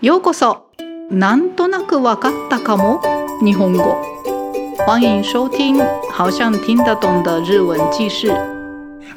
[0.00, 0.70] ようこそ。
[1.10, 3.02] なんとなくわかったかも。
[3.42, 4.00] 日本語。
[4.86, 5.76] 欢迎收听
[6.12, 8.28] 好像听得懂的日文记事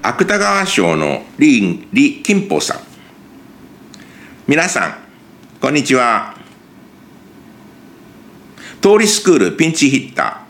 [0.02, 2.80] 芥川賞の李李金宝さん。
[4.48, 4.96] 皆さん
[5.62, 6.34] こんにちは。
[8.82, 10.42] 通りスクールピンチヒッタ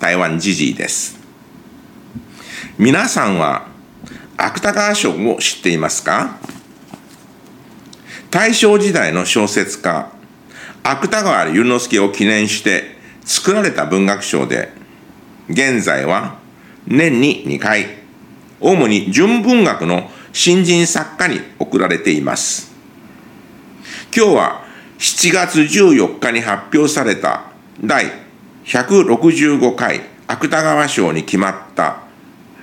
[0.00, 1.16] ー台湾ジジイです。
[2.76, 3.68] 皆さんは
[4.36, 6.40] 芥川賞を知っていますか？
[8.30, 10.12] 大正時代の小説家
[10.84, 14.70] 芥川龍之介を記念して作られた文学賞で
[15.48, 16.38] 現在は
[16.86, 17.86] 年に2回
[18.60, 22.72] 主に純文学の新人作家に贈られています。
[24.14, 24.64] 今日は
[24.98, 27.50] 7月14日に発表された
[27.82, 28.12] 第
[28.64, 32.02] 165回芥川賞に決まった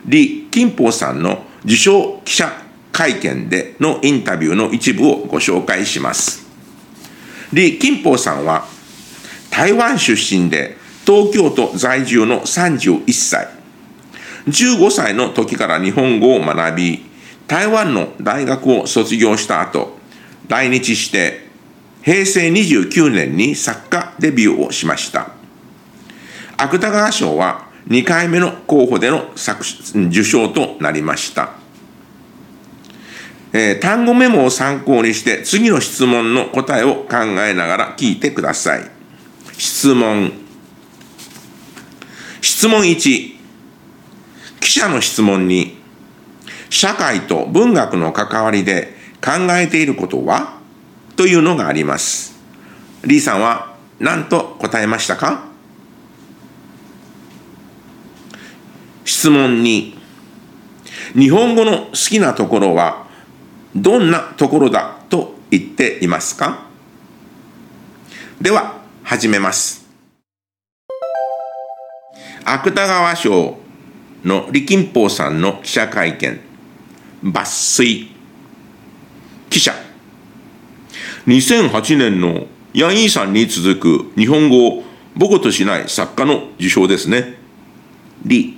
[0.06, 2.67] 李金宝さんの受賞記者
[2.98, 6.48] 会見でのインタビューの一部をご紹介します。
[7.52, 8.66] 李金宝さんは
[9.52, 13.50] 台湾出身で東京都在住の31歳。
[14.48, 17.06] 15歳の時から日本語を学び、
[17.46, 19.96] 台湾の大学を卒業した後、
[20.48, 21.46] 来日して
[22.02, 25.34] 平成29年に作家デビューをしました。
[26.58, 29.64] 芥川賞は2回目の候補での作
[29.94, 31.57] 受賞となりました。
[33.60, 38.84] えー、単語メモを参考にして次の質問の答えを考えながら聞いてください。
[39.58, 40.32] 質問。
[42.40, 43.36] 質問1。
[44.60, 45.76] 記者の質問に、
[46.70, 48.94] 社会と文学の関わりで
[49.26, 50.60] 考えていることは？
[51.16, 52.40] というのがあります。
[53.06, 55.46] リーさんは何と答えましたか？
[59.04, 59.98] 質問2。
[61.16, 63.07] 日本語の好きなところは？
[63.76, 66.68] どんなところだと言っていますか？
[68.42, 69.88] では始めます。
[72.46, 73.58] 芥川賞
[74.24, 76.40] の李金宝さんの記者会見。
[77.24, 78.12] 抜粋。
[79.50, 79.74] 記者。
[81.26, 84.84] 2008年のヤンイーさんに続く日本語を
[85.20, 87.38] 母語としない作家の受賞ですね。
[88.24, 88.57] 李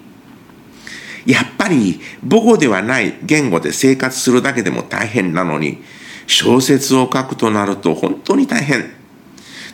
[1.30, 5.78] やっぱり母語ではない言語で生活するだけでも大変なのに、
[6.26, 8.92] 小説を書くとなると本当に大変。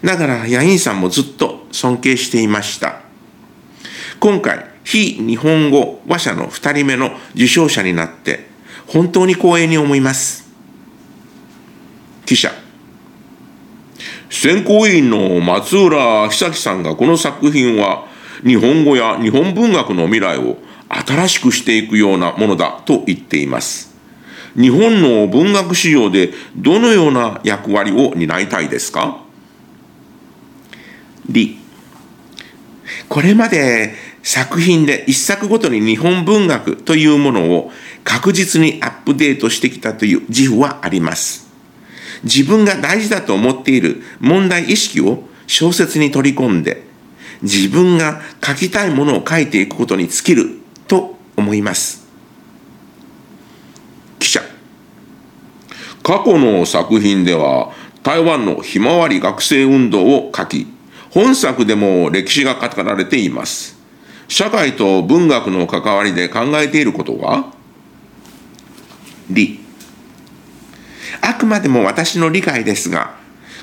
[0.04, 3.00] だからヤインさんもずっと尊敬していました。
[4.20, 8.48] 今回、非日本語話者の2人目の受賞者になって、
[8.88, 10.50] 本当に光栄に思います。
[12.26, 12.52] 記者。
[14.30, 18.08] 選考委員の松浦久樹さんがこの作品は
[18.46, 20.58] 日本語や日本文学の未来を
[20.90, 23.96] 新しくしていくようなものだと言っています。
[24.56, 29.22] 日本の文学史上でどのような役割を担いたいですか？
[31.28, 31.57] 李
[33.09, 37.72] これまで作品で一作ごとに日本文学というものを
[38.03, 41.47] 確実にアップデートしてきたという自負はあります。
[42.24, 46.84] 自分が大事だと思っている問題意識を小説に取り込んで
[47.41, 52.07] 自分が書きたいものを書いていくことに尽きると思います。
[54.19, 54.41] 記者。
[56.03, 57.72] 過去の作品では
[58.03, 60.68] 台湾のひまわり学生運動を書き
[61.09, 63.75] 本作でも歴史が語られています。
[64.28, 67.53] 社会と文学の関わりで考えていることは
[69.29, 69.59] 理。
[71.22, 73.16] あくまでも私の理解ですが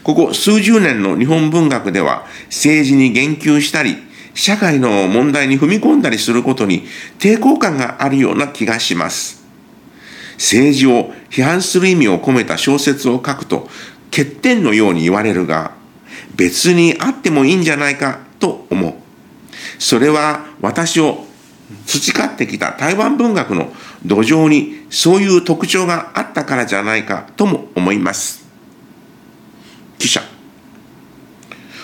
[0.02, 3.96] ここ数十年の日本文学では政治に言及したり
[4.34, 6.84] 社会の問題に踏み込んだりすることに
[7.18, 9.44] 抵抗感があるような気がします。
[10.34, 13.68] 政治を批判する意味を込めた小説を書くと
[14.10, 15.72] 欠点のように言われるが、
[16.34, 18.94] 別にあってもいいんじゃないかと思う。
[19.78, 21.26] それは私を
[21.86, 23.72] 培ってきた台湾文学の
[24.04, 28.44] 土壌にそういう特徴があったからじゃないかとも思います。
[29.98, 30.22] 記者。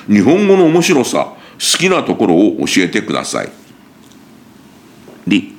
[0.09, 3.51] 日本語の面白さ、好きなところを教えてください。
[5.27, 5.55] り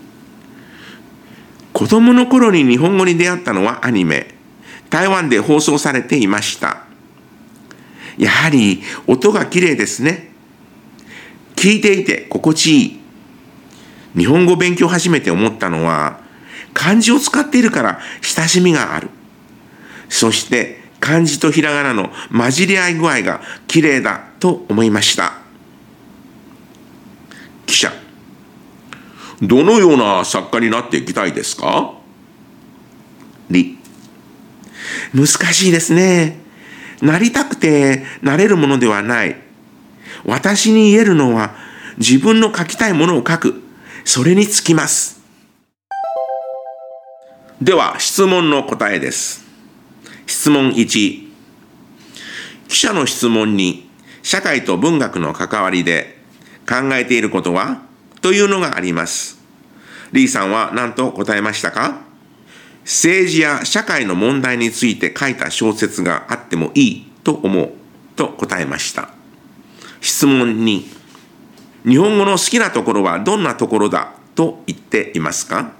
[1.73, 4.35] 子供の頃に日本語に出会ったのはアニメ。
[4.89, 6.83] 台湾で放送されていました。
[8.17, 10.31] やはり音が綺麗ですね。
[11.55, 12.99] 聞いていて心地いい。
[14.17, 16.19] 日本語勉強始めて思ったのは、
[16.73, 19.09] 漢字を使っているから親しみがある。
[20.09, 25.38] そして漢字とひらがなの混じり合い具合が綺麗だと思いました。
[27.69, 27.91] 記者
[29.41, 31.93] どのような作家になっていきたいですか？
[33.47, 33.77] 李
[35.13, 36.39] 難しいですね。
[37.01, 39.37] なりたくてなれるものではない。
[40.25, 41.55] 私に言えるのは
[41.97, 43.61] 自分の書きたいものを書く。
[44.03, 45.21] それにつきます。
[47.61, 49.45] では質問の答えです。
[50.27, 51.29] 質問1。
[52.67, 53.89] 記者の質問に
[54.21, 56.18] 社会と文学の関わりで
[56.69, 57.81] 考えていることは？
[58.21, 59.39] というのがあります。
[60.11, 62.01] リーさんは何と答えましたか？
[62.83, 67.71] 政治や社会の問題について書いた小説があってもいいと思う
[68.15, 69.09] と答えました。
[70.01, 70.87] 質問に、
[71.85, 75.73] 日本語の好きなところはどんなところだと言っていますか？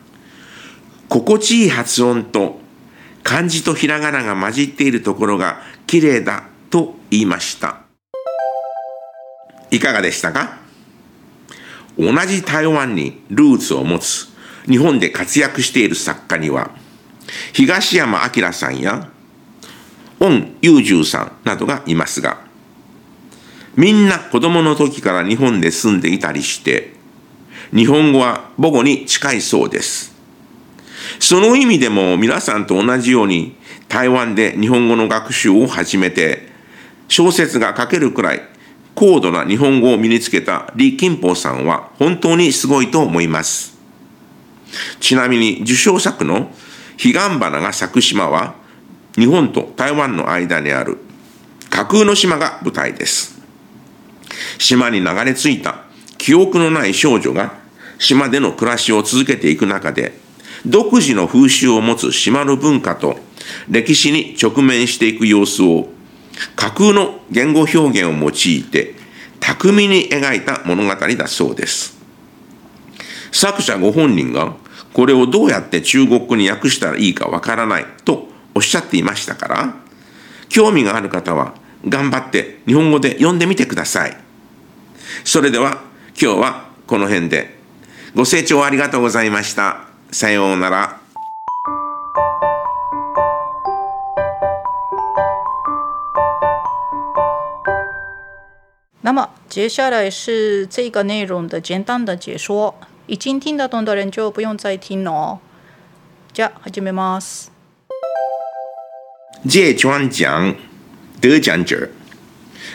[1.08, 2.60] 心地いい発音と
[3.24, 7.82] 漢字とひらがなが混じっているところが綺麗だと言いました。
[9.72, 10.60] いかがでしたか？
[12.00, 14.30] 同じ台湾にルーツを持つ
[14.66, 16.72] 日本で活躍している作家には
[17.54, 19.10] 東山明さんや
[20.20, 22.42] 恩裕十さんなどがいますが、
[23.76, 26.94] みんな子供の時から日本で住んでいたりして、
[27.74, 30.14] 日本語は母語に近いそうです。
[31.20, 33.56] その意味でも皆さんと同じように
[33.88, 36.50] 台湾で日本語の学習を始めて、
[37.08, 38.42] 小説が書けるくらい
[39.00, 43.78] 高度な日本語を身につけた李金宝さんは本当にすごいと思います。
[45.00, 46.52] ちなみに受賞作の
[46.98, 48.56] 彼岸花が咲く島は
[49.16, 50.98] 日本と台湾の間にある
[51.70, 53.42] 架空の島が舞台です。
[54.58, 55.86] 島に流れ着いた
[56.18, 57.54] 記憶のない少女が
[58.00, 60.12] 島での暮らしを続けていく中で
[60.66, 63.18] 独自の風習を持つ島の文化と
[63.70, 65.88] 歴史に直面していく様子を
[66.56, 68.96] 架空の言語表現を用いて
[69.40, 71.98] 巧みに描いた物語だそうです。
[73.32, 74.56] 作者ご本人が
[74.94, 79.76] これをどうやって中国語に訳したらいいかわからないとおっしゃっていましたから、
[80.50, 81.54] 興味がある方は
[81.88, 84.18] 頑張って日本語で読んでみてください。
[85.24, 85.84] それでは
[86.20, 87.58] 今日はこの辺で
[88.16, 89.88] ご清聴ありがとうございました。
[90.12, 90.99] さようなら。
[99.09, 102.75] 那么接下来是这个内容的简单的解说。
[103.07, 105.39] 已经听得懂的人就不用再听了哦。
[106.33, 107.49] じゃあ始めます。
[109.47, 110.55] 这专讲
[111.21, 111.91] 得奖者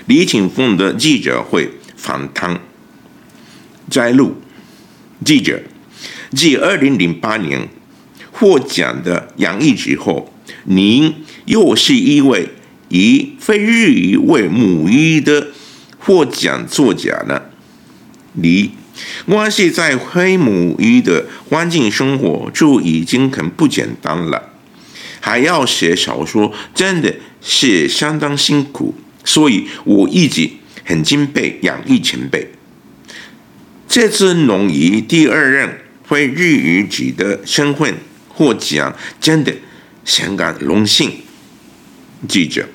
[0.05, 2.61] 李锦峰的记者会访谈
[3.89, 4.35] 摘录。
[5.25, 5.63] 记者：
[6.29, 7.67] 继二零零八年
[8.31, 10.31] 获奖的杨义之后，
[10.65, 12.49] 您又是一位
[12.89, 15.47] 以非日语为母语的
[16.04, 17.42] 获奖作家呢？
[18.34, 18.72] 你。
[19.26, 24.50] 我是在非母语的环境生活就已经很不简单了，
[25.18, 27.12] 还要写小说，真的
[27.42, 28.94] 是相当辛苦。
[29.24, 30.48] 所以我一直
[30.84, 32.52] 很敬佩杨毅前辈。
[33.88, 37.96] 这次农仪第二任非日语级的身份
[38.28, 39.52] 获奖，真的
[40.04, 41.10] 深感荣幸。
[42.28, 42.68] 记者，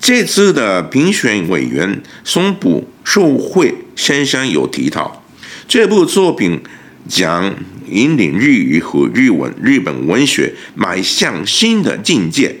[0.00, 5.22] 这次的评选委员松浦寿惠先生有提到。
[5.68, 6.60] 这部作品
[7.06, 7.54] 将
[7.86, 12.56] 引领日语和日文、日本文学迈向新的境界。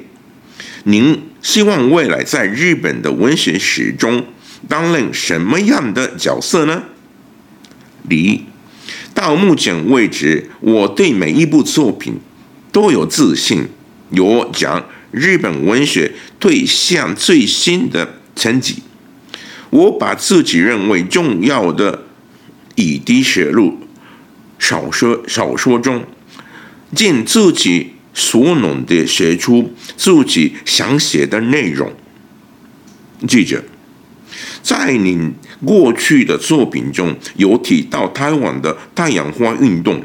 [0.84, 4.26] 您希望未来在日本的文学史中
[4.68, 6.84] 担任什么样的角色呢？
[8.08, 8.44] 李，
[9.14, 12.18] 到目前为止，我对每一部作品
[12.70, 13.68] 都有自信，
[14.10, 18.82] 有讲日本文学推向最新的层级。
[19.70, 22.04] 我把自己认为重要的。
[22.76, 23.78] 以滴写入
[24.58, 26.06] 小说小说中，
[26.94, 31.92] 尽自己所能的写出自己想写的内容。
[33.28, 33.62] 记者，
[34.62, 40.02] 在您过去的作品中有提到台湾的太阳花运动，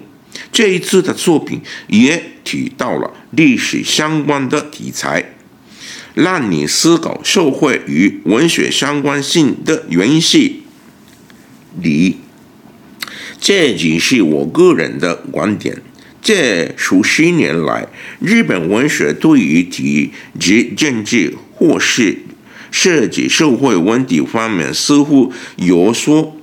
[0.56, 5.34] 这一次的作品也提到了历史相关的题材，
[6.14, 10.54] 让你思考社会与文学相关性的原因是
[11.84, 12.20] 你。
[13.38, 15.82] 这只是我个人的观点。
[16.22, 17.90] 这数十年来，
[18.22, 22.20] 日本文学对于体制政治或是
[22.72, 26.38] 涉及社会问题方面似乎有所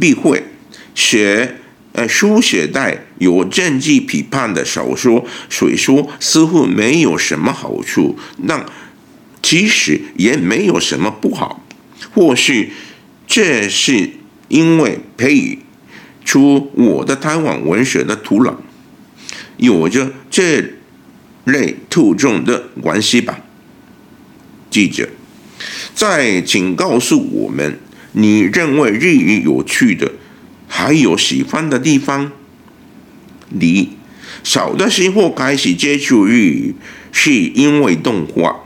[0.00, 0.42] 避讳。
[0.96, 1.58] 写
[1.92, 8.66] 呃书写带有政治批判的小说，所以说似乎没有什么好处，但
[9.40, 11.64] 其实也没有什么不好。
[12.12, 12.72] 或许
[13.28, 14.10] 这是
[14.48, 15.60] 因为培育。
[16.22, 18.54] 出我的台湾文学的土壤，
[19.56, 20.62] 有着这
[21.44, 23.40] 类突重的关系吧。
[24.70, 25.08] 记者，
[25.92, 27.80] 再请告诉我们，
[28.12, 30.12] 你认为日语有趣的，
[30.68, 32.30] 还有喜欢的地方。
[33.50, 33.96] 你
[34.42, 36.74] 小的时候开始接触日语，
[37.12, 38.60] 是因为动画，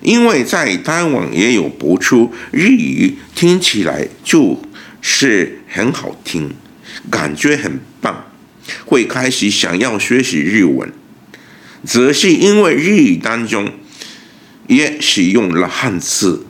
[0.00, 4.62] 因为在台湾也有播出日语，听起来就
[5.02, 6.54] 是很好听，
[7.10, 8.26] 感觉很棒，
[8.84, 10.92] 会开始想要学习日文。
[11.84, 13.72] 则是因为日语当中
[14.66, 16.46] 也使用了汉字，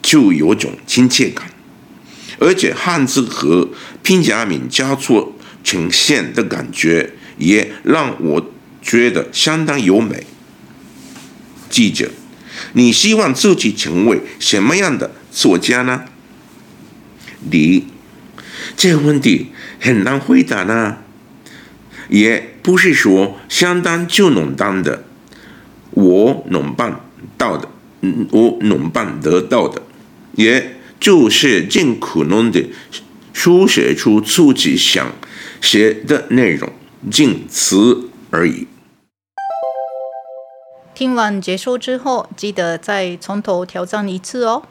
[0.00, 1.50] 就有种亲切感，
[2.38, 3.70] 而且汉字和
[4.02, 8.50] 拼假名交错呈现的感觉，也让我
[8.82, 10.26] 觉得相当优美。
[11.68, 12.10] 记者，
[12.72, 16.04] 你希望自己成为什么样的作家呢？
[17.50, 17.86] 你
[18.76, 19.48] 这个问题
[19.80, 20.98] 很难回答呢。
[22.08, 25.04] 也不是说相当就能当的，
[25.92, 27.00] 我能办
[27.38, 27.68] 到的，
[28.00, 29.80] 嗯，我能办得到的，
[30.34, 32.68] 也就是尽可能的
[33.32, 35.14] 书写出自己想
[35.60, 36.70] 写的内容，
[37.10, 38.66] 仅此而已。
[40.94, 44.64] 听完结束之后，记得再从头挑战一次哦。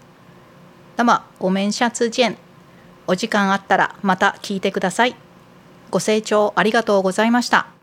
[0.95, 2.35] 那么我们下次见。
[3.07, 5.15] お時間あったらまた聞いてください。
[5.89, 7.78] ご清聴ありがとうございました。